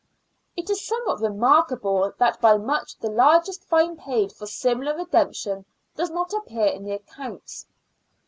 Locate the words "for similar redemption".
4.31-5.63